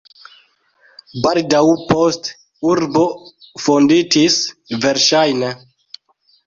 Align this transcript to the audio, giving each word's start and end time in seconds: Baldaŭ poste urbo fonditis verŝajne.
Baldaŭ 1.25 1.59
poste 1.91 2.33
urbo 2.73 3.05
fonditis 3.67 4.43
verŝajne. 4.89 5.55